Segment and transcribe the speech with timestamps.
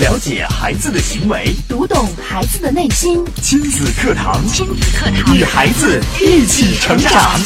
[0.00, 3.24] 了解孩子的行为，读懂孩子的内心。
[3.36, 7.38] 亲子课堂，亲子课堂，与孩子一起成长。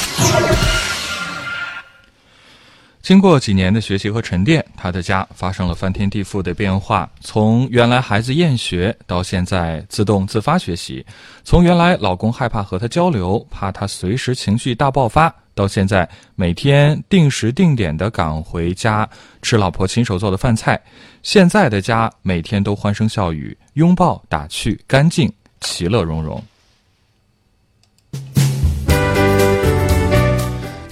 [3.02, 7.06] 经过几年的学习和沉淀，他的家发生了翻天地覆的变化。
[7.20, 11.04] 从原来孩子厌学，到现在自动自发学习；
[11.44, 19.08] 从原来老公害怕和他交流，怕他随时情绪大爆发，到现在每天定时定点的赶回家
[19.42, 20.80] 吃老婆亲手做的饭菜。
[21.24, 26.40] 现在的家每天都欢声笑语，拥抱打趣，干净，其乐融融。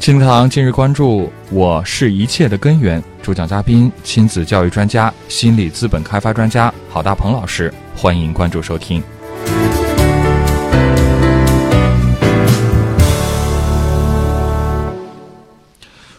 [0.00, 3.00] 亲子堂今日关注：我是一切的根源。
[3.22, 7.72] 主讲嘉宾：亲子教育专家、心理资本开发专家郝大鹏老师。
[7.96, 9.00] 欢迎关注收听。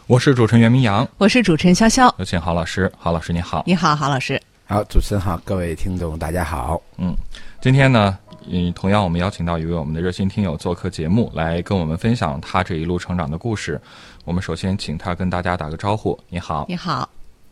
[0.10, 2.10] 我是主持人袁明阳，我是主持人潇潇。
[2.18, 2.90] 有请郝老师。
[2.98, 3.64] 郝老师，你好。
[3.68, 4.42] 你好，郝老师。
[4.66, 6.82] 好，主持人好，各位听众大家好。
[6.98, 7.14] 嗯，
[7.60, 8.18] 今天呢？
[8.50, 13.78] 嗯，同样我们邀请到一位我们的热心听友做客节目，来跟我们分享他这一路成长的故事。
[14.24, 16.18] 我们首先请他跟大家打个招呼。
[16.30, 17.10] 你好，你好，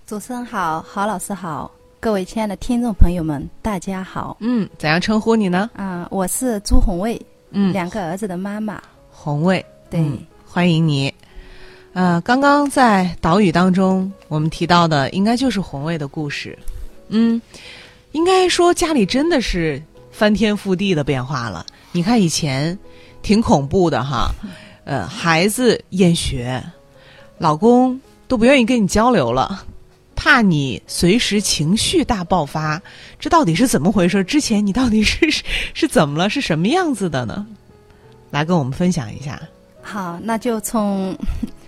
[0.08, 1.70] 主持人好，郝老师好，
[2.00, 4.38] 各位亲爱的听众朋友们，大家好。
[4.40, 5.70] 嗯，怎样称呼你呢？
[5.76, 8.82] 啊，我是朱红卫，嗯，两个儿子的妈妈。
[9.12, 10.02] 红卫，对，
[10.48, 11.14] 欢迎你。
[11.96, 16.56] 呃，刚刚在岛屿当中，我们提到的应该就是红卫的故事。
[17.08, 17.42] 嗯，
[18.12, 19.82] 应该说家里真的是。
[20.12, 22.80] 翻天覆地的变化了，你看以前
[23.22, 24.30] 挺恐怖的哈，
[24.86, 26.64] 呃，孩子厌学，
[27.38, 29.66] 老公都不愿意跟你交流了，
[30.16, 32.82] 怕你随时情绪大爆发，
[33.20, 34.24] 这到底是怎么回事？
[34.24, 35.30] 之前你到底是
[35.76, 36.30] 是怎么了？
[36.30, 37.46] 是什么样子的呢？
[38.32, 39.38] 来跟我们分享一下。
[39.82, 41.14] 好，那就从。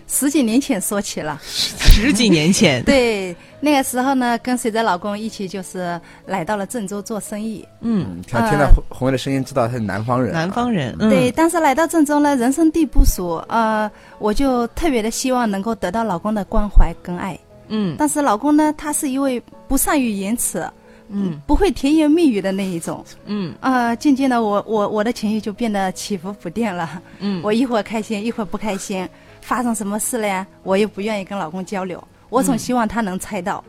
[0.07, 7.67] 十几年前说起了，十几年前， 对那个时候呢，跟随着老公一起就是来到了郑州做生意。
[7.81, 10.31] 嗯，他听到红卫的声音，知道他是南方人。
[10.31, 11.29] 南方人，对。
[11.31, 17.37] 但是来到郑州呢，人生地不熟，呃，我就特别的希望能够得到老公的关怀跟爱。
[17.67, 17.95] 嗯。
[17.97, 20.65] 但是老公呢，他是一位不善于言辞，
[21.09, 23.03] 嗯，不会甜言蜜语的那一种。
[23.25, 23.53] 嗯。
[23.59, 27.01] 啊，渐渐的，我我我的情绪就变得起伏不定了。
[27.19, 27.41] 嗯。
[27.43, 29.05] 我一会儿开心，一会儿不开心。
[29.47, 30.45] 发生什么事了呀？
[30.61, 33.63] 我又不愿意跟老公交流，我总希望他能猜到。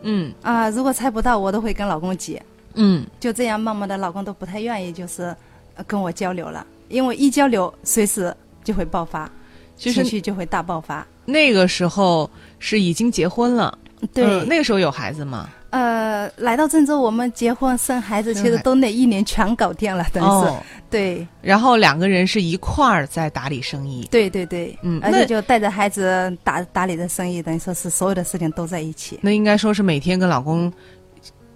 [0.00, 2.40] 嗯啊，如果猜不到，我都会跟老公急。
[2.72, 5.36] 嗯，就这样，慢慢的，老公都不太愿意，就是
[5.86, 8.34] 跟我交流了，因为一交流，随时
[8.64, 9.30] 就会爆发，
[9.76, 11.06] 情绪就会大爆发。
[11.26, 12.28] 那个时候
[12.58, 13.76] 是已经结婚了，
[14.12, 15.48] 对，那个时候有孩子吗？
[15.70, 20.52] 呃，来到郑州，我们结婚生孩子，其实都那一年全搞定了，等于是
[20.90, 21.26] 对。
[21.40, 29.18] 然后两个人是一块儿在打理生意，对对对，嗯，而且就带着孩子打打理的生意，等于说是所有的事情都在一起。
[29.22, 30.70] 那应该说是每天跟老公，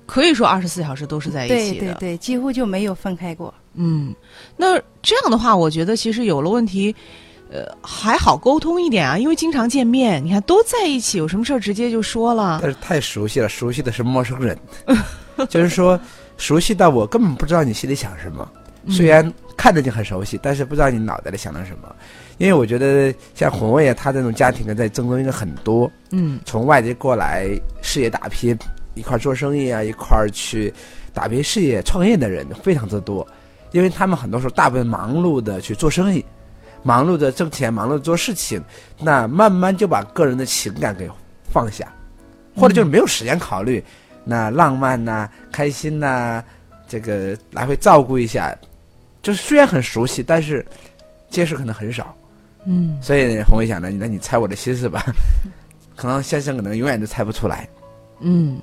[0.06, 3.52] 可以说二十四小时都是在一起的，对对对，几乎就没有分开过。
[3.74, 4.14] 嗯，
[4.56, 6.94] 那这样的话，我觉得其实有了问题。
[7.50, 12.58] 呃，还好沟通一点啊，因为经常见面，你看都在一起，有什么事儿直接就说了。
[12.60, 14.58] 但是太熟悉了，熟悉的是陌生人，
[15.48, 15.98] 就是说
[16.36, 18.48] 熟悉到我根本不知道你心里想什么。
[18.88, 21.92] 虽然看着你很熟悉，但是不知道你脑袋里想的什么。
[22.38, 25.90] 因为我觉得像红卫啊，他这种家庭呢，在郑州应该很多。
[26.10, 27.48] 嗯，从外地过来
[27.82, 28.56] 事业打拼，
[28.94, 30.72] 一块做生意啊，一块儿去
[31.12, 33.26] 打拼事业、创业的人非常之多。
[33.72, 36.24] 因为他们很多时候大部分忙碌的去做生意。
[36.86, 38.62] 忙碌着挣钱，忙碌做事情，
[39.00, 41.10] 那慢慢就把个人的情感给
[41.52, 41.92] 放下，
[42.54, 43.82] 或者就是没有时间考虑
[44.22, 46.40] 那浪漫呐、开心呐，
[46.86, 48.56] 这个来回照顾一下，
[49.20, 50.64] 就是虽然很熟悉，但是
[51.28, 52.14] 接触可能很少。
[52.66, 55.04] 嗯，所以红伟想呢，那你猜我的心思吧，
[55.96, 57.68] 可能先生可能永远都猜不出来。
[58.20, 58.60] 嗯，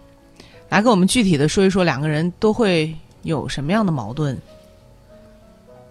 [0.69, 4.37] 来给我们具体的说一说，两个人都会有什么样的矛盾？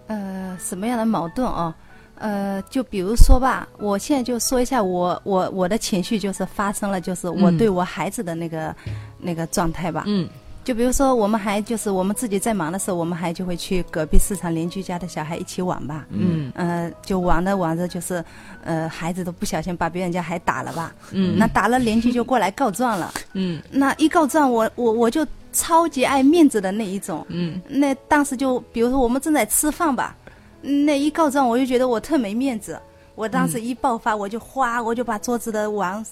[0.07, 1.75] 呃，什么样的矛盾啊？
[2.23, 8.73] 呃，就比如说吧，我现在就说一下我我我的情绪就是发生了，就是我对我孩子的那个
[9.19, 10.05] 那个状态吧。
[10.07, 10.29] 嗯。
[10.63, 16.05] 就比如说，我们还就是我们自己在忙的时候，我们还就会去隔壁市场邻居家的小孩一起玩吧。
[16.11, 16.49] 嗯。
[16.55, 18.23] 呃，就玩着玩着，就是
[18.63, 20.95] 呃，孩子都不小心把别人家孩打了吧。
[21.11, 21.37] 嗯。
[21.37, 23.13] 那打了，邻居就过来告状了。
[23.33, 23.61] 嗯。
[23.69, 27.25] 那一告状，我我我就超级爱面子的那一种。
[27.27, 27.61] 嗯。
[27.67, 30.15] 那当时就比如说我们正在吃饭吧。
[30.63, 32.79] 那一告状，我就觉得我特没面子。
[33.15, 36.03] 我当时一爆发，我就哗，我就把桌子的碗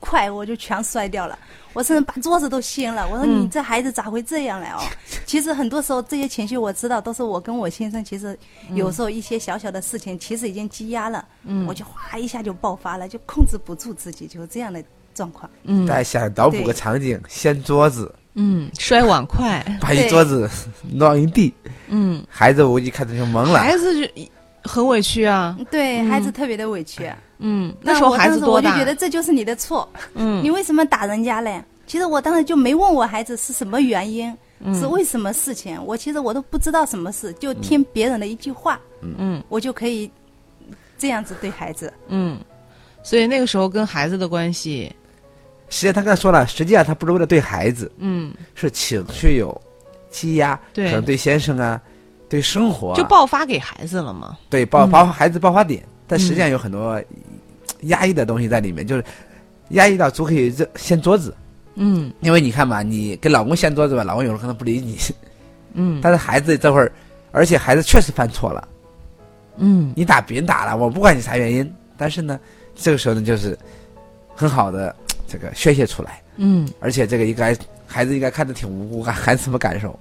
[0.00, 1.38] 筷我就全摔掉了。
[1.72, 3.08] 我甚至把桌子都掀了。
[3.08, 4.80] 我说你这孩子咋会这样来哦？
[5.24, 8.36] 其实很多时候这些情绪我知道都是我跟我先生，其实
[8.74, 11.24] 有时候一些小小的事情其实已经积压了。
[11.44, 14.82] 嗯，我就哗一下就爆发了，就控制不住自己，就这样的
[15.14, 15.48] 状况。
[15.62, 20.48] 嗯，大家想脑补个场景，掀桌子，嗯，摔碗筷，把一桌子
[20.90, 21.52] 弄一地，
[21.88, 23.58] 嗯，孩子我一看他就懵了。
[23.58, 24.10] 孩子就
[24.64, 27.10] 很委屈啊，对嗯孩子特别的委屈。
[27.38, 28.70] 嗯，那时候孩子多大？
[28.70, 28.84] 我就觉？
[28.86, 30.42] 得这就是你的错，嗯。
[30.42, 31.62] 你为什么打人家嘞？
[31.86, 34.72] 其实我当时就没问我孩子是什么原因，嗯。
[34.80, 39.42] 是为什么事情，我其实我都不知道什么事，就听别人的一句话，嗯。
[39.48, 40.10] 我就可以
[40.96, 41.92] 这样子对孩子。
[42.06, 42.38] 嗯，
[43.02, 44.90] 所以那个时候跟孩子的关系，
[45.72, 49.58] 实际上他刚才说了，实际上他不是为了对孩子，嗯，是情绪有
[50.10, 50.84] 积压，对。
[50.84, 51.80] 可能对先生啊，
[52.28, 54.36] 对生活啊、就爆发给孩子了嘛。
[54.50, 54.90] 对爆嗯。
[54.90, 57.02] 爆发孩子爆发点，但实际上有很多
[57.84, 59.02] 压抑的东西在里面，就是
[59.70, 61.34] 压抑到足可以这掀桌子。
[61.76, 62.12] 嗯。
[62.20, 64.98] 因为你看嘛，你跟老公掀桌子吧，老公有时候可能不理你，
[65.72, 66.00] 嗯。
[66.04, 66.92] 但是孩子这会儿，
[67.30, 68.68] 而且孩子确实犯错了，
[69.56, 69.90] 嗯。
[69.96, 72.38] 你打别人打了，我不管你啥原因，但是呢，
[72.76, 73.58] 这个时候呢，就是
[74.34, 74.94] 很好的
[75.32, 77.56] 这个宣泄出来，嗯而且这个应该
[77.86, 79.98] 孩子应该看着挺无辜，看孩子什么感受？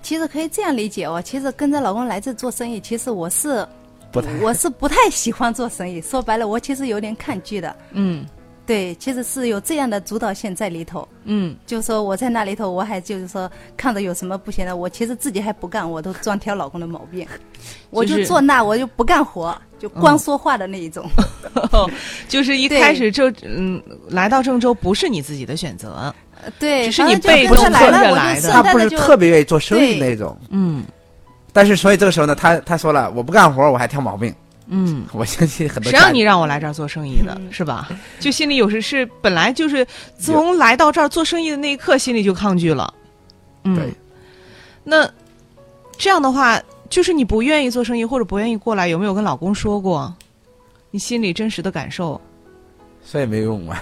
[0.00, 3.66] 其实可以这样理解哦，其实跟着老公来这做生意，其实我是
[4.10, 6.00] 不太我是不太喜欢做生意。
[6.00, 7.76] 说白了，我其实有点抗拒的。
[7.92, 8.24] 嗯
[8.64, 11.06] 对，其实是有这样的主导性在里头。
[11.24, 17.26] 嗯就是说我在那里头，我还就是说看着有什么不行的，我其实自己还不干，我都专挑老公的毛病。
[17.90, 21.10] 我就坐那，我就不干活，就光说话的那一种。
[22.28, 30.84] 就是一开始就嗯来到郑州不是你自己的选择，呃对，只是你被动来了，我跟着来的他不是特别愿意做生意那种，嗯
[31.52, 34.32] 但是所以这个时候呢，他他说了，我不干活，我还挑毛病。
[34.68, 35.04] 嗯。
[35.12, 37.88] 我相信很多谁让你让我来这儿做生意的，是吧？
[38.20, 39.84] 就心里有时是本来就是
[40.18, 42.94] 从来到这儿做生意的那一刻，心里就抗拒了。
[43.64, 43.92] 嗯对，
[44.84, 45.10] 那
[45.98, 46.58] 这样的话，
[46.92, 50.14] 就是你不愿意做生意或者不愿意过来，有没有跟老公说过？
[50.90, 52.20] 你心里真实的感受？
[53.02, 53.80] 所以没用嘛。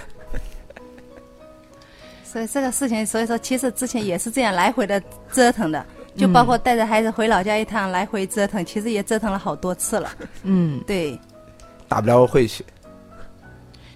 [2.23, 4.97] 所以这个事情，所以说其实之前也是这样来回的
[5.29, 5.85] 折腾的，
[6.15, 10.09] 就包括带着孩子回老家一趟，来回折腾，其实也折腾了好多次了。
[10.43, 11.19] 嗯，对，
[11.89, 12.63] 打不了回去，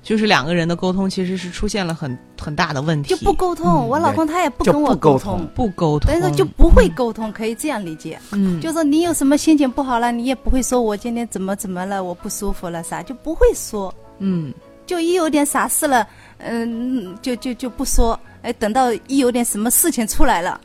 [0.05, 5.47] 就是两个人的沟通其实是出现了很很大的问题，就不沟通，我老公他也不跟我沟沟通。
[5.55, 8.19] 不沟通，等于说就不会沟通，可以这样理解。
[8.31, 13.91] 嗯，就说你有什么心情不好了，你也不会说我今天怎么怎么了，我不舒服了啥，就不会说。
[14.19, 14.53] 嗯。
[14.85, 16.07] 就一有点啥事了，
[16.37, 20.61] 嗯，就就就不说，哎，等到一有点什么事情出来了，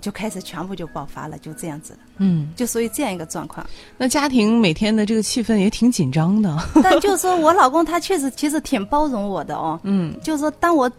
[0.00, 3.66] 就开始全部就爆发了，就这样子，嗯，就属于这样一个状况。
[3.96, 10.14] 那家庭每天的这个气氛也挺紧张的， 但就是说我老公他确实其实挺包容我的哦，嗯。
[10.22, 10.90] 就是说当我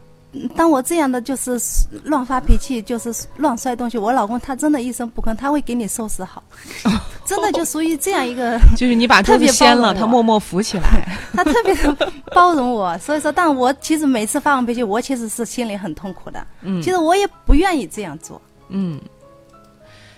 [0.55, 1.59] 当我这样的就是
[2.03, 6.43] 乱发脾气，就是乱摔东西，我老公他真的一声不吭，他会给你收拾好，
[7.25, 16.81] 真的就属于这样一个，就是你把特别掀了，他默默扶起来，他特别的包容我，所以说，但我其实每次发完脾气，我其实是心里很痛苦的，嗯。
[16.81, 18.39] 其实我也不愿意这样做。
[18.69, 18.99] 嗯，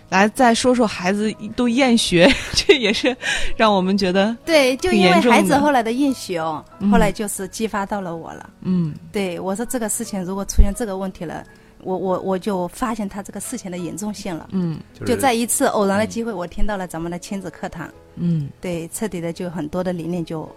[0.10, 3.16] 来再说说孩子都厌学， 这也是
[3.56, 8.50] 让我们觉得，对，就因为孩子后来的厌学哦，嗯后来就是激发到了我了。
[8.62, 8.94] 嗯。
[9.12, 11.44] 对我说这个事情如果出现这个问题了，
[11.84, 14.48] 我我我就发现他这个事情的严重性了。
[14.52, 14.80] 嗯。
[14.94, 18.50] 就是就在一次偶然的机会，我听到了咱们的亲子课堂，嗯。
[18.60, 20.50] 对，彻底的就很多的理念就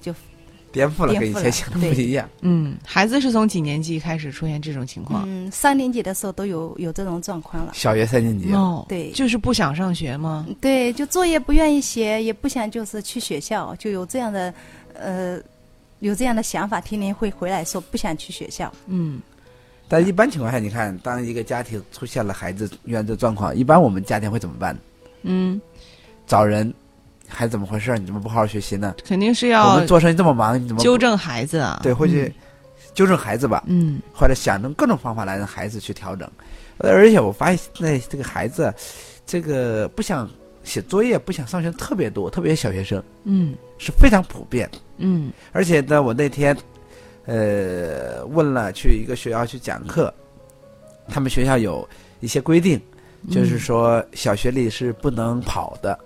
[0.00, 0.33] 颠覆了，
[0.74, 2.28] 颠覆了跟以前想的不一样。
[2.40, 5.24] 嗯，孩子是从几年级开始出现这种情况？
[5.28, 7.70] 嗯，三年级的时候都有有这种状况了。
[7.72, 10.44] 小学三年级，哦，对就是不想上学吗？
[10.60, 14.52] 对，就作业不愿意写，也不想就是去学校，就有这样的，
[14.94, 15.38] 呃，
[16.00, 18.72] 有这样的想法，天天会回来说不想去学校。
[18.88, 19.20] 嗯
[19.86, 24.76] 但一般情况下，你看，当一个家庭出现了孩子遇到这状况，一般我们家庭会怎么办？
[25.22, 25.60] 嗯，
[26.26, 26.72] 找人，
[27.34, 27.98] 孩子怎么回事？
[27.98, 28.94] 你怎么不好好学习呢？
[29.04, 30.96] 肯定是要我要们做生意这么忙，你怎么纠？
[30.96, 31.80] 正孩子啊。
[31.82, 32.32] 对，会去
[32.94, 36.30] 纠正孩子吧，嗯或者想用各种方法来让孩子去调整。
[36.78, 38.72] 呃而且我发现，那这个孩子，
[39.26, 40.30] 这个不想
[40.62, 44.70] 写作业、不想上学特别多，特别是小学生嗯是非常普遍。
[44.98, 46.56] 嗯而且呢，我那天，
[47.26, 50.12] 呃，问了去一个学校去讲课，
[51.08, 51.88] 他们学校有
[52.20, 52.80] 一些规定，
[53.30, 55.98] 就是说小学里是不能跑的，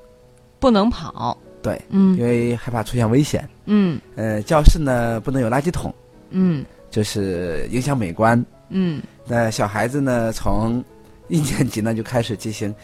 [0.59, 1.37] 不能跑。
[1.63, 3.49] 对，嗯因为害怕出现危险。
[3.67, 5.93] 嗯呃，教室呢不能有垃圾桶，
[6.31, 8.43] 嗯就是影响美观。
[8.71, 10.83] 嗯那小孩子呢，从
[11.29, 12.75] 一年级呢就开始进行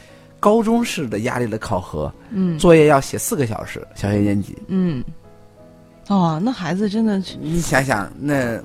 [0.41, 4.57] 高中式的压力的考核，嗯作业要写四个小时，小学一年级。
[4.69, 5.03] 嗯。
[6.09, 8.61] 哦，那孩子真的是，你想想，那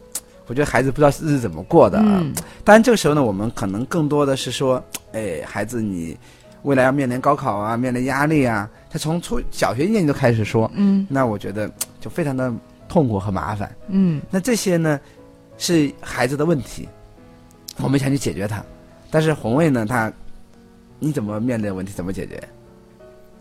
[0.47, 2.19] 我觉得孩子不知道日子怎么过的啊。
[2.21, 2.33] 嗯
[2.65, 6.17] 当然，这个时候呢，我们可能更多的是说，哎，孩子，你
[6.63, 8.69] 未来要面临高考啊，面临压力啊。
[8.89, 12.51] 他从初小学一年级就开始说，嗯那我觉得就非常的
[12.87, 13.73] 痛苦和麻烦。
[13.87, 14.99] 嗯那这些呢，
[15.57, 16.87] 是孩子的问题，
[17.77, 18.63] 我们想去解决它。
[19.11, 20.11] 但是红卫呢，他
[20.99, 22.41] 你怎么面对问题，怎么解决？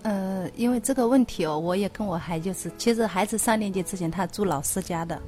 [0.03, 5.21] 呃，因为这个问题哦，我也跟我孩就是，其实孩子三年级之前他住老师家的，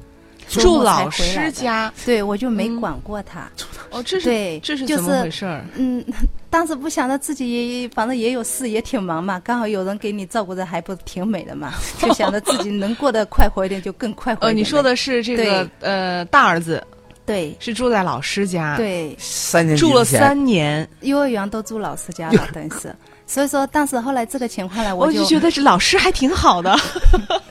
[0.48, 3.50] 住老师家对我就没嗯管过他。
[3.90, 5.64] 哦，这是对这是怎么是回事儿？
[5.76, 6.04] 嗯，
[6.50, 14.58] 当时不想着自己也反正也有事，也挺忙嘛，刚好有人给你照顾着，还不挺美的嘛， 就想着自己能过得快活一点就更快活呃，一点呗。
[14.60, 16.84] 你说的是这个呃大儿子
[17.24, 22.92] 对是住在老师家，，对，三年住了三年，幼儿园都住老师家了，等于是。
[23.26, 26.76] 所以说，当时后来这个情况呢，就我就觉得这老师还挺好的。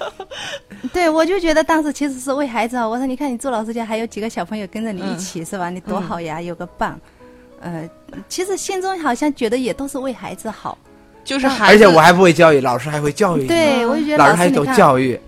[0.92, 2.90] 对，我就觉得当时其实是为孩子好。
[2.90, 5.70] 我说，你看你住老师家，还有几个小朋友跟着你一起，是吧？
[5.70, 7.00] 你多好呀，有个伴。
[7.62, 7.90] 呃，
[8.28, 10.78] 其实心中好像觉得也都是为孩子好。
[11.26, 15.20] 就是孩子，而且我还不会教育，老师还会教育你，对，我就觉得老师还懂教育，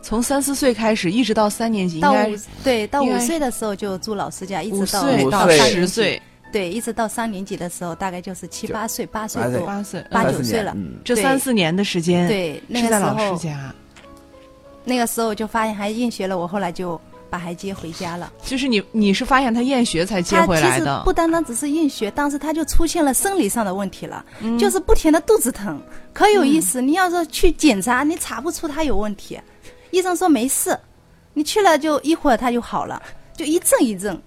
[0.00, 10.74] 从三四岁开始，一直到三年级，应到该五对到五岁的时候就住老师家，一直到五岁到十岁、对，一直到三年级的时候，大概就是七八岁，八岁八岁多，八九岁了。
[11.04, 13.74] 这三四年的时间，，对，那个时是在老师候家，
[14.84, 16.98] 那个时候就发现还厌学了，我后来就
[17.30, 18.32] 把孩接回家了。
[18.44, 25.80] 就是你你是发现他厌学才接他其实回来的不，单单只是厌学，当时他就出现了生理上的问题了，嗯就是不停的肚子疼，
[26.12, 26.80] 可有意思。
[26.80, 29.38] 你要是去检查，你查不出他有问题，
[29.90, 30.78] 医生说没事，
[31.34, 33.02] 你去了就一会儿他就好了，
[33.36, 34.20] 就一阵一阵。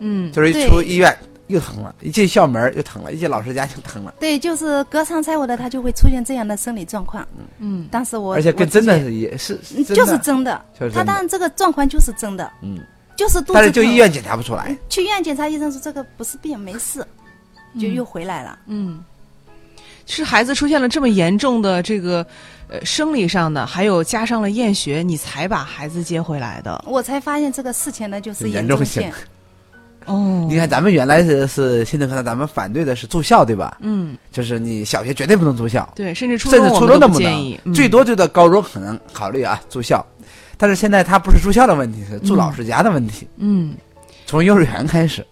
[0.00, 1.16] 嗯，就是一出医院
[1.48, 7.26] 又疼了，一进校门又疼了，一进老师家就疼了，对，就是隔三差五的他就会出现这样的生理状况。
[7.58, 10.62] 嗯，当时我而且跟真的是也是就是真的。
[10.78, 10.94] 就是，真的。
[10.94, 12.78] 他当然这个状况就是真的，嗯，
[13.16, 13.52] 就是肚子。
[13.54, 17.04] 但是就医院检查不出来，去医院检查，医生说这个不是病，没事，
[17.80, 18.58] 就又回来了。
[18.66, 19.02] 嗯，
[20.06, 22.26] 是孩子出现了这么严重的这个
[22.68, 26.84] 呃生理上的，还有加上了厌学，你才把孩子接回来的。
[26.86, 29.10] 我才发现这个事情呢，就是严严重性。
[30.08, 33.76] 哦你看咱们原来是是新政课堂，咱们反对的是住校，对吧？
[33.80, 40.04] 嗯，就是你小学绝对不能住校，对，甚至初甚至初中都不建议，，嗯最多就到高中可能考虑啊住校。
[40.56, 43.28] 但是现在他不是住校的问题，是住老师家的问题。
[43.36, 43.74] 嗯
[44.26, 45.24] 从幼儿园开始，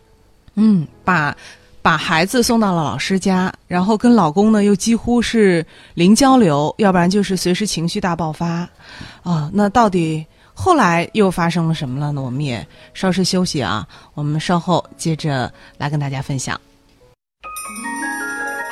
[0.54, 1.36] 嗯，把
[1.82, 5.64] 把孩子送到了老师家，然后跟老公呢又几乎是
[5.94, 8.68] 零交流，要不然就是随时情绪大爆发
[9.22, 9.50] 啊。
[9.52, 10.24] 那到底
[10.58, 12.22] 后来又发生了什么了呢？
[12.22, 16.58] 我们也稍事休息啊，我们稍后接着来跟大家分享。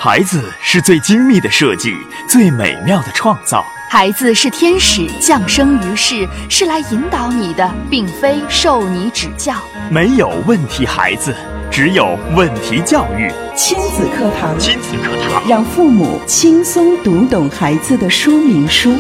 [0.00, 1.94] 孩子是最精密的设计，
[2.28, 3.62] 最美妙的创造。
[3.90, 9.54] 孩子是天使降生于世，是来引导你的，并非受你指教。
[9.90, 11.34] 没有问题孩子，
[11.70, 13.30] 只有问题教育。
[13.54, 18.98] 亲子课堂，亲子课堂，让父母轻松读懂孩子的说明书。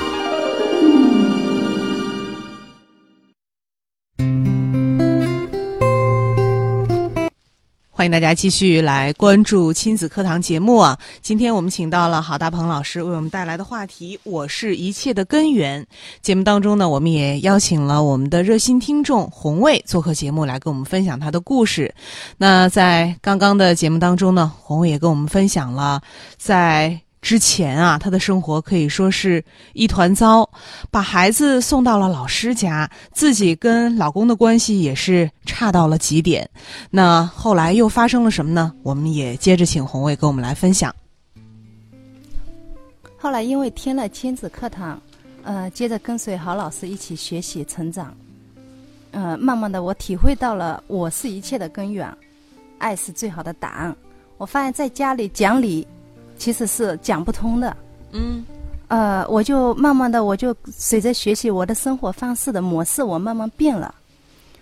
[7.96, 10.98] 欢迎大家继续来关注亲子课堂节目啊！
[11.22, 15.86] 今天我们请到了郝大鹏老师为我们带来的话题“我是一切的根源”。
[16.20, 21.94] 节目当中呢，我们也邀请了我们的热心听众红卫做客节目，来跟我们分享他的故事。
[22.36, 26.02] 那在刚刚的节目当中呢，红卫也跟我们分享了
[26.36, 27.03] 在。
[27.24, 30.46] 之前啊，他的生活可以说是一团糟，
[30.90, 36.46] 把孩子送到了老师家，自己跟老公的关系也是差到了极点。
[36.90, 38.70] 那后来又发生了什么呢？
[38.82, 40.94] 我们也接着请红卫跟我们来分享。
[43.16, 45.00] 后来因为听了亲子课堂，
[45.44, 48.14] 呃，接着跟随郝老师一起学习成长，
[49.12, 52.06] 呃，慢慢的我体会到了我是一切的根源，
[52.76, 53.96] 爱是最好的答案。
[54.36, 55.86] 我发现在家里讲理
[56.36, 57.76] 其实是讲不通的，
[58.12, 58.44] 嗯。
[58.88, 63.92] 呃，我就慢慢的我就随着学习我的生活方式的模式，我慢慢变了，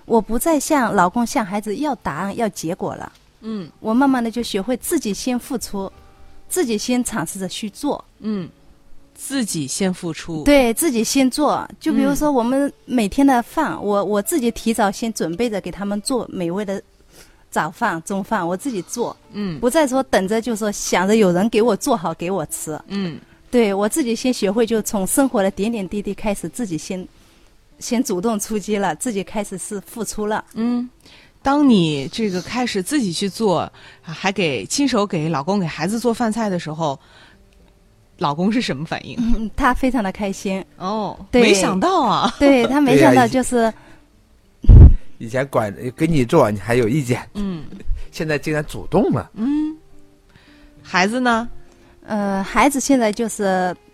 [0.05, 3.13] 我不再向老公向孩子要答案要结果了。
[3.41, 3.69] 嗯。
[3.81, 5.91] 我慢慢的就学会自己先付出，
[6.49, 8.49] 自己先尝试着去做，嗯，
[9.13, 11.69] 自己先付出。，对自己先做。
[11.81, 16.81] 就比如说我们每天的饭，我我自己提早先准备着给他们做美味的
[17.53, 22.77] 早饭、中饭，我自己做，嗯不再说等着就说想着有人给我做好给我吃。
[22.89, 27.07] 嗯对我自己先学会，就从生活的点点滴滴开始，自己先
[27.79, 30.43] 先主动出击了，自己开始是付出了。
[30.55, 30.89] 嗯。
[31.43, 36.99] 当你这个开始自己去做，啊还给亲手给老公给孩子做饭菜的时候，
[38.19, 39.17] 老公是什么反应？
[39.19, 43.73] 嗯， 他非常的开心，哦，对没想到啊，对他没想到就是
[45.23, 47.63] 以前管给你做你还有意见，嗯
[48.11, 49.73] 现在竟然主动了，嗯，
[50.83, 51.49] 孩子呢？
[52.05, 53.45] 呃，孩子现在就是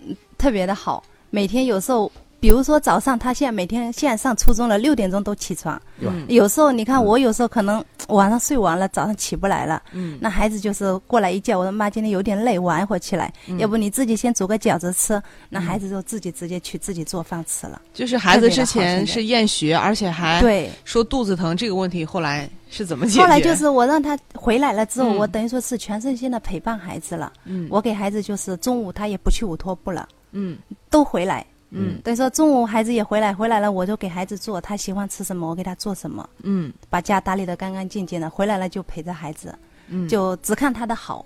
[0.06, 5.80] 嗯特别的好，每天有时候比如说早上，他现在每天现在上初中了，六点钟都起床。
[6.00, 9.82] 嗯有时候你看我有时候可能晚上睡完了，早上起不来了。
[9.92, 15.20] 嗯那孩子就是过来一叫，我说妈，今天有点累，晚一会儿起来，嗯要不你自己先煮个饺子吃。
[15.48, 17.82] 那孩子就自己直接去自己做饭吃了。
[17.92, 23.20] 就是孩子之前是厌学，而且还对，说肚子疼这个问题，后来是怎么解决？
[23.20, 27.32] 后来就是我让他回来了之后，嗯我等于说是全身心的陪伴孩子了。
[27.44, 30.56] 嗯我给孩子就是中午他也不去午托部了，嗯
[30.88, 31.44] 都回来。
[31.70, 38.30] 嗯等于说中午孩子也回来，回来了我就给孩子做他喜欢吃什么，我给他做什么，嗯把家打理得干干净净的。
[38.30, 39.54] 回来了就陪着孩子，
[39.88, 41.24] 嗯就只看他的好。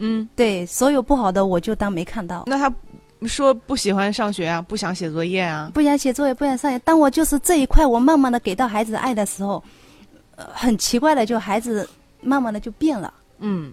[0.00, 2.44] 嗯，对，所有不好的我就当没看到。
[2.46, 2.72] 那他
[3.26, 6.78] 说不喜欢上学啊，不想写作业啊，不想写作业，不想上学。
[6.80, 9.60] 当我就是这一块，我慢慢的给到孩子爱的时候，
[10.36, 11.88] 呃，很奇怪的，就孩子
[12.20, 13.12] 慢慢的就变了。
[13.40, 13.72] 嗯，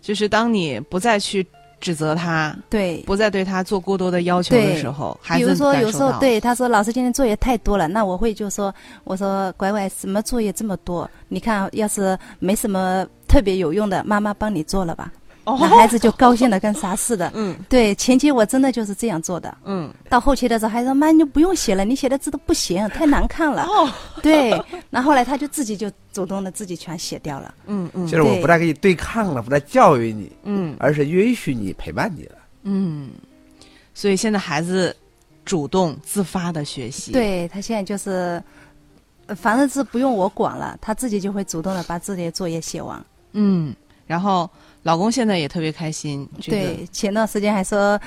[0.00, 1.46] 就是当你不再去
[1.84, 8.74] 指责他，对，不再对他做过多的要求的时候，孩子比如说有时候对他说老师今天作业太多了，那我会就说
[9.04, 11.08] 我说乖乖什么作业这么多？
[11.28, 15.12] 你看要是没什么特别有用的，妈妈帮你做了吧。
[15.44, 17.30] 哦那孩子就高兴的跟啥似的。
[17.34, 19.56] 嗯对，前期我真的就是这样做的。
[19.64, 23.64] 嗯到后期的时候，孩子说妈你就不用写了，你写的字都不行，太难看了。
[23.64, 23.90] 哦
[24.22, 24.58] 对，
[24.90, 27.54] 那后来他就自己就主动的自己全写掉了。
[27.66, 32.36] 嗯嗯就是我不再跟你对抗了，不再教育你，嗯而是允许你陪伴你了。
[32.62, 33.10] 嗯，
[33.92, 34.96] 所以现在孩子
[35.44, 38.42] 主动自发的学习，，对他现在就是，
[39.26, 43.04] 呃反正是不用我管了，他自己就会主动的把自己的作业写完。
[43.32, 43.74] 嗯，
[44.06, 44.48] 然后
[44.84, 47.98] 老公现在也特别开心，对，前段时间还说，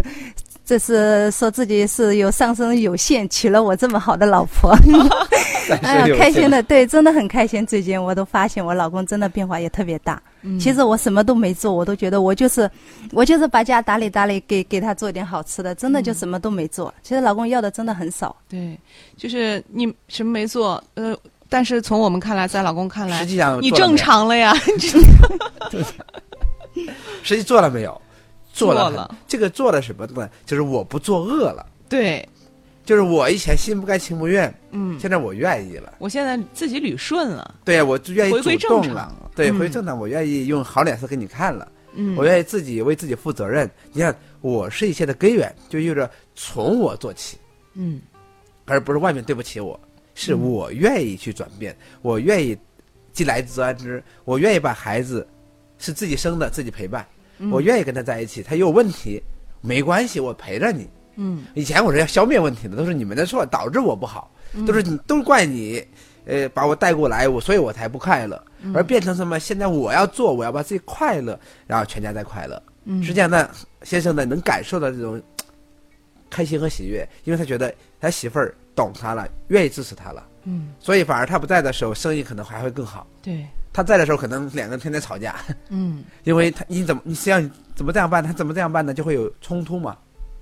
[0.64, 4.76] 这是说自己是有上升有限，娶了我这么好的老婆，
[5.82, 7.66] 哎呀，开心的，对，真的很开心。
[7.66, 10.22] 最近我都发现我老公真的变化也特别大。
[10.42, 12.70] 嗯其实我什么都没做，我都觉得我就是，
[13.12, 16.94] 我就是把家打理打理，给给他做点好吃的，真的就什么都没做。
[17.02, 18.36] 其实老公要的真的很少。
[18.48, 18.78] 对，
[19.16, 21.16] 就是你什么没做，呃，
[21.48, 24.54] 但是从我们看来，在老公看来实，际上你正常了呀，
[27.22, 28.00] 实际做了没有？
[28.52, 30.28] 做了，做了这个做了什么呢？
[30.44, 32.28] 就是我不作恶了，对，
[32.84, 35.94] 就是我以前心不甘情不愿，嗯，现在我愿意了。
[35.98, 39.30] 我现在自己捋顺了，对，我就愿意回归主动了正常了。
[39.36, 41.70] 对，嗯回归正常，我愿意用好脸色给你看了。
[41.94, 43.70] 嗯，我愿意自己为自己负责任。
[43.92, 47.38] 你看，我是一切的根源，就意味着从我做起，
[47.74, 48.00] 嗯
[48.64, 49.78] 而不是外面对不起我，
[50.14, 52.58] 是我愿意去转变，我愿意
[53.12, 55.26] 既来之则安之，我愿意把孩子
[55.78, 57.06] 是自己生的，自己陪伴，
[57.38, 58.42] 嗯我愿意跟他在一起。
[58.42, 59.22] 他有问题
[59.60, 60.88] 没关系，我陪着你。
[61.20, 64.30] 嗯以前我是要消灭问题的，都是你们的错，导致我不好，
[64.66, 65.84] 都是你都怪你，
[66.26, 68.40] 呃，把我带过来，我所以我才不快乐，
[68.72, 69.38] 而变成什么？
[69.40, 72.62] 现在我要做，我要把自己快乐，然后全家在快乐。
[72.84, 73.50] 嗯，实际上呢，
[73.82, 75.20] 先生呢能感受到这种
[76.30, 83.06] 开心和喜悦，因为他觉得他媳妇儿懂他了，愿意支持他了，嗯所以反而他不在的时候，生意可能还会更好。
[83.20, 83.44] 对，
[83.78, 85.36] 他在的时候，可能两个人天天吵架，
[85.68, 89.96] 嗯因为他你怎么你实际上怎么这样办，他怎么这样办呢，就会有冲突嘛。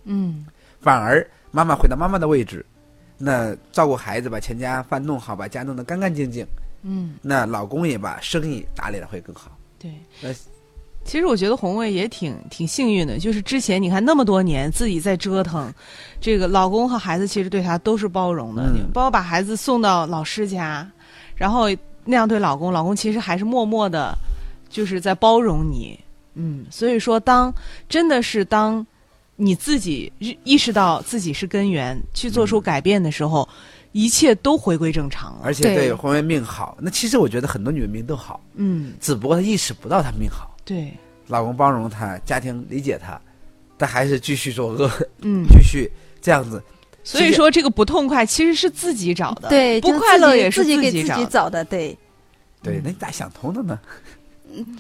[0.05, 0.47] 嗯
[0.81, 2.65] 反而妈妈回到妈妈的位置，
[3.19, 6.47] 那照顾孩子，把全家饭弄好，把家弄得干干净净，
[6.81, 9.51] 嗯，那老公也把生意打理的会更好。
[9.79, 10.35] 对呃。
[11.05, 15.71] 其实我觉得红卫也挺挺幸运的，就是之前你看那么多年自己在折腾，
[16.23, 20.91] 这个老公和孩子其实对他都是包容的，嗯包括把孩子送到老师家，
[21.37, 21.69] 然后
[22.07, 24.17] 那样对老公，老公其实还是默默的，
[24.71, 25.99] 就是在包容你。
[26.35, 27.53] 嗯，所以说当
[27.89, 28.87] 真的是当
[29.37, 33.49] 你自己意意识到自己是根源，去做出改变的时候，
[33.93, 35.41] 一切都回归正常了。
[35.43, 40.55] 而且对对婚姻命好，那其实我觉得很多女人命都好，嗯，只不过她意识不到她命好。
[40.65, 40.93] 对，
[41.27, 43.21] 老公包容她，家庭理解她，
[43.77, 44.91] 但还是继续作恶，
[45.23, 45.91] 嗯， 继续
[46.21, 46.63] 这样子。
[47.07, 51.25] 所以说这个不痛快其实是自己找的，对，不快乐也是自己给自己找的。
[51.25, 51.65] 己找的。
[51.65, 51.99] 对，
[52.63, 53.79] 对，那你咋想通的呢？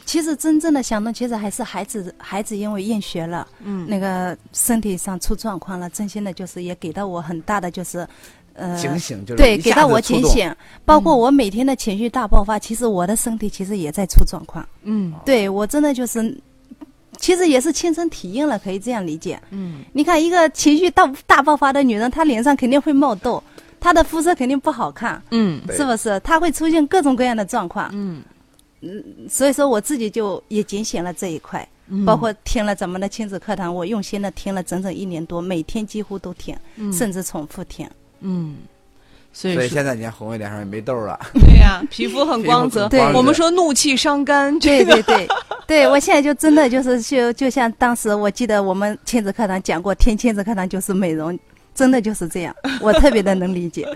[0.06, 8.06] 其实真正的想通，其实还是孩子，孩子因为厌学了，嗯那个身体上出状况了，真心的就是也给到我很大的就是，
[8.54, 10.00] 呃，警醒就是对，给到我。
[10.00, 10.50] 警醒，
[10.84, 14.66] 包括我每天的情绪大爆发，其实我的身体其实也在出状况。
[14.82, 16.36] 嗯对我真的就是，
[17.18, 19.40] 其实也是亲身体验了，可以这样理解。
[19.50, 23.42] 嗯你看，一个情绪大大爆发的女人，她脸上肯定会冒痘，
[23.80, 26.18] 她的肤色肯定不好看，嗯是不是？
[26.20, 27.90] 她会出现各种各样的状况。
[27.92, 28.22] 嗯
[28.82, 37.88] 嗯所以说，我自己就也警醒了这一块，嗯，包括听了咱们的亲子课堂，我用心的听了整整一年多，每天几乎都听，嗯甚至重复听。
[38.20, 38.56] 嗯，
[39.32, 42.88] 所以所以现在你看红卫脸上也没痘了，对呀， 皮肤很光泽。
[42.88, 45.26] 对我们说怒气伤肝，对对对，
[45.68, 51.36] 对我现在就真的就是就就像当时我记得我们亲子课堂讲过，听亲子课堂就是美容，
[51.74, 53.86] 真的就是这样， 我特别的能理解。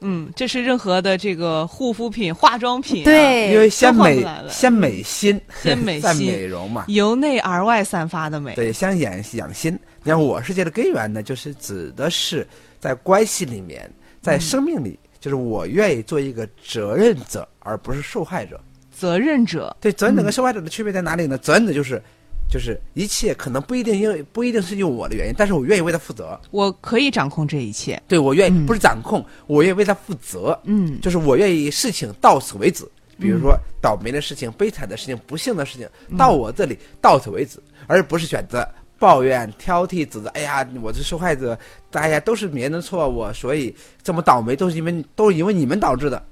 [0.00, 6.84] 嗯，这是任何的这个护肤品、化妆品、啊，对，因为先美先美心， 先美再心美容嘛。
[6.86, 8.54] 由内而外散发的美。
[8.54, 9.76] 对，先养养心。
[10.04, 12.46] 你看，我世界的根源呢，就是指的是
[12.78, 13.90] 在关系里面，
[14.22, 18.58] 在生命里，就是我愿意做一个责任者，而不是受害者。
[18.98, 21.38] 责任者，对，责任者跟受害者的区别在哪里呢？
[21.38, 22.02] 责任者就是，
[22.50, 26.38] 就是一切可能不一定因为不一定是因为我的原因，但是我愿意为他负责。
[26.50, 28.02] 我可以掌控这一切。
[28.08, 30.58] 对我愿意、嗯不是掌控，我愿意为他负责。
[30.64, 32.84] 嗯就是我愿意事情到此为止。
[33.20, 38.64] 比如说倒霉的事情、悲惨的事情、不幸的事情，到我这里到此为止，而不是选择
[38.96, 40.28] 抱怨、挑剔、指责。
[40.30, 41.58] 哎呀，我是受害者，
[41.90, 46.22] 大家都是别人的错，我所以这么倒霉都是因为都是因为你们导致的。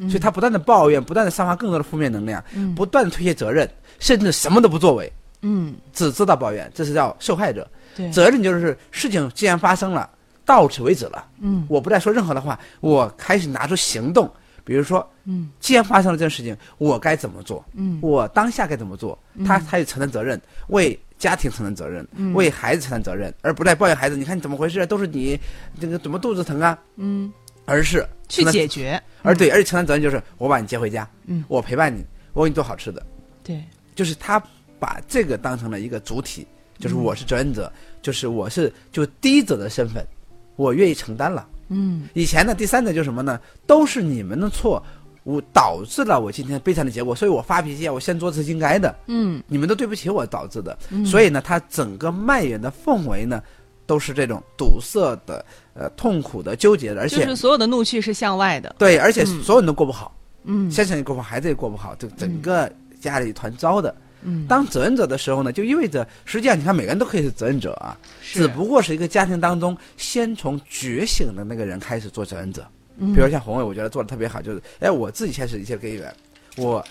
[0.00, 2.42] 所以他不断的抱怨，不断的散发更多的负面能量，
[2.74, 7.66] 不断的推卸责任，甚至什么都不作为，嗯，只知道抱怨，这是叫受害者。
[7.96, 10.08] 对，责任就是事情既然发生了，
[10.44, 11.24] 到此为止了。
[11.40, 14.30] 嗯我不再说任何的话，我开始拿出行动。
[14.64, 17.64] 比如说，嗯，既然发生了这件事情，我该怎么做？
[17.74, 19.16] 嗯我当下该怎么做？
[19.46, 24.16] 他他也承担责任，为家庭承担责任，嗯为孩子承担责任，而不再抱怨孩子。
[24.16, 24.84] 你看你怎么回事？
[24.84, 25.38] 都是你
[25.80, 26.76] 这个怎么肚子疼啊？
[26.96, 27.32] 嗯，
[27.66, 29.00] 而是去解决。
[29.22, 32.02] 而对，而且承担责任就是我把你接回家，嗯我陪伴你，
[32.32, 33.04] 我给你做好吃的，
[33.42, 33.62] 对，
[33.94, 34.40] 就是他
[34.78, 36.46] 把这个当成了一个主体，
[36.78, 40.06] 就是我是责任者，就是我是就第一者的身份，
[40.54, 41.46] 我愿意承担了。
[41.68, 43.40] 嗯以前的，第三者就是什么呢？
[43.66, 44.80] 都是你们的错，
[45.24, 50.78] 我导致了我今天悲惨的结果，所以我发脾气啊，我先做是应该的，嗯你们都对不起我导致的。
[51.04, 53.42] 所以呢，他整个蔓延的氛围呢，
[53.86, 55.44] 都是这种堵塞的、
[55.74, 58.74] 呃痛苦的、纠结的，而且、就是所有的怒气是向外的。
[58.78, 60.14] 对，而且嗯所有人都过不好。
[60.44, 62.70] 嗯先生也过不好，孩子也过不好，就整个
[63.00, 63.94] 家里一团糟的。
[64.22, 72.66] 嗯，当责任者的时候呢，就意味着实际上你看每个人都可以是责任者啊，只不过是一个家庭当中先从觉醒的那个人开始做责任者。
[72.98, 76.12] 嗯比如像红伟，我觉得做的特别好，就是哎，我自己先是一切根源，
[76.56, 76.84] 我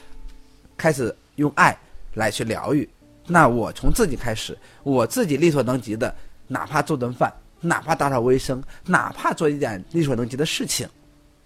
[0.77, 1.75] 开始用爱
[2.13, 2.87] 来去疗愈。
[3.27, 6.13] 那我从自己开始，我自己力所能及的，
[6.47, 10.87] 哪怕做顿饭，哪怕打扫卫生，哪怕做一点力所能及的事情，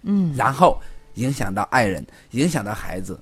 [0.02, 0.34] 嗯。
[0.36, 0.80] 然后
[1.14, 3.18] 影响到爱人，影响到孩子，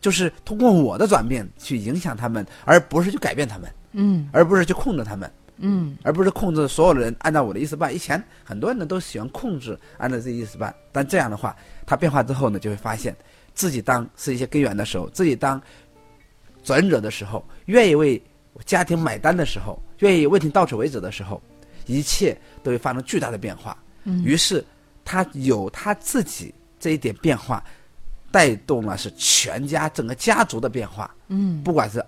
[0.00, 4.28] 就是通过我的转变去影响他们，而不是去改变他们，嗯。
[4.32, 5.96] 而不是去控制他们，嗯。
[6.02, 7.94] 而不是控制所有的人按照我的意思办。
[7.94, 11.54] 以前很多人呢都喜欢控制，按照自己意思办，但这样的话，
[11.86, 13.14] 他变化之后呢，就会发现
[13.54, 15.60] 自己当是一些根源的时候，自己当
[16.62, 18.20] 责任者的时候，愿意为
[18.64, 21.40] 家庭买单的时候，愿意问题到此为止的时候，
[21.86, 23.76] 一切都会发生巨大的变化。
[24.04, 24.64] 嗯于是
[25.04, 27.62] 他有他自己这一点变化，
[28.30, 31.12] 带动了是全家整个家族的变化。
[31.28, 32.04] 嗯不管是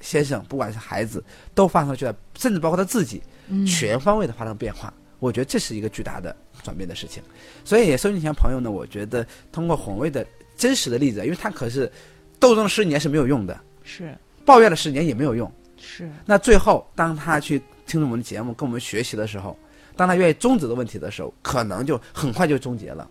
[0.00, 4.92] 先生，不管是孩子，都发生了巨大，甚至包括他自己，嗯全方位的发生变化。
[5.18, 7.22] 我觉得这是一个巨大的转变的事情。
[7.64, 10.26] 所以收音机前朋友呢，我觉得通过红卫的
[10.58, 11.90] 真实的例子，因为他可是
[12.38, 15.50] 斗争了十年是没有用的，是抱怨了十年也没有用。
[15.96, 19.56] 是那最后，当他去听我们的节目，跟我们学习的时候，
[19.96, 23.08] 当他愿意终止的问题的时候，可能就很快就终结了。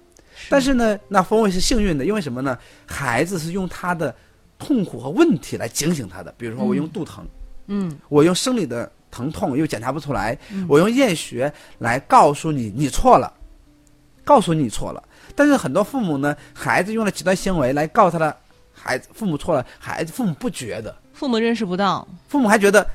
[0.50, 2.58] 但是呢，那风味是幸运的，因为什么呢？
[2.86, 4.14] 孩子是用他的
[4.60, 6.34] 痛苦和问题来警醒他的。
[6.38, 7.26] 比如说，我用肚疼，
[7.68, 13.32] 嗯我用生理的疼痛又检查不出来，我用厌学来告诉你你错了，
[14.26, 15.02] 告诉你错了。
[15.36, 18.38] 但是很多父母呢，孩子用了极端行为来告诉他的
[18.74, 22.06] 孩子父母错了，孩子父母不觉得，父母认识不到。
[22.28, 22.86] 父母还觉得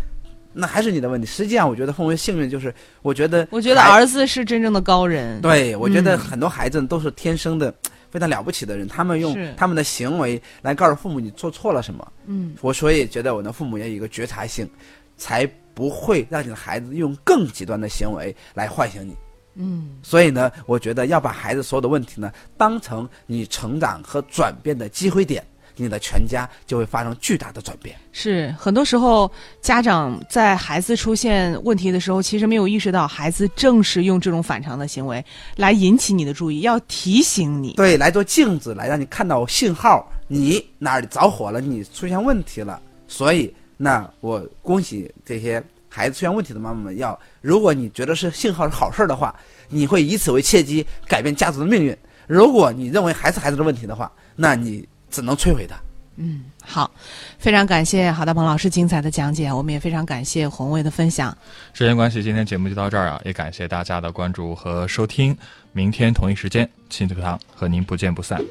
[0.52, 1.26] 那还是你的问题。
[1.26, 5.40] 实际上，我觉得奉为幸运，就是我觉得我觉得儿子是真正的高人。
[5.40, 7.72] 对，我觉得嗯很多孩子都是天生的
[8.10, 12.06] 非常了不起的人，他们用他们的行为来告诉父母你做错了什么。
[12.26, 14.68] 嗯我所以觉得我的父母要有一个觉察性，
[15.16, 19.16] 才不会让你的孩子用更极端的行为来唤醒你。
[19.54, 25.42] 嗯所以呢，我觉得要把孩子所有的问题呢当成你成长和转变的机会点，
[25.78, 27.96] 你的全家就会发生巨大的转变。
[28.12, 35.24] 是很多时候家长在孩子出现问题的时候，其实没有意识到孩子正是用这种反常的行为
[35.56, 37.74] 来引起你的注意，要提醒你。
[37.74, 42.80] 对，来做镜子，来让你看到信号，你哪里着火了，你出现问题了。
[43.06, 49.34] 所以，那我恭喜这些孩子出现问题的妈妈们要，如果你觉得是信号是好事儿的话，
[49.68, 51.94] 你会以此为契机改变家族的命运；
[52.26, 55.76] 如果你认为还是孩子的问题的话，那你只能摧毁它。
[56.20, 56.90] 嗯，好，
[57.38, 61.36] 非常感谢郝大鹏老师精彩的讲解，我们也非常感谢宏伟的分享。
[61.72, 65.36] 时间关系，今天节目就到这儿啊，也感谢大家的关注和收听。
[65.72, 68.42] 明天同一时间，亲子课堂和您不见不散。